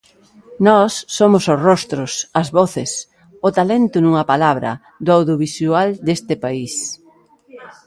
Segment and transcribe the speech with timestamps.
[0.67, 2.11] Nós somos os rostros,
[2.41, 2.91] as voces,
[3.47, 4.71] o talento nunha palabra,
[5.03, 6.73] do audiovisual deste país.